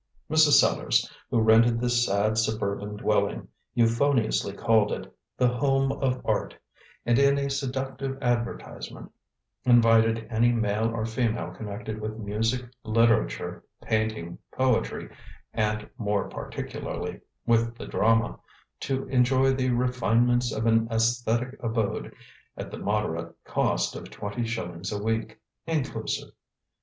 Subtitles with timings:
[0.31, 0.53] Mrs.
[0.59, 6.55] Sellars, who rented this sad suburban dwelling, euphoniously called it "The Home of Art,"
[7.05, 9.11] and in a seductive advertisement
[9.63, 15.07] invited any male or female connected with music, literature, painting, poetry,
[15.53, 18.39] and more particularly with the drama,
[18.79, 22.11] to enjoy the refinements of an æsthetic abode
[22.57, 26.31] at the moderate cost of twenty shillings a week, inclusive.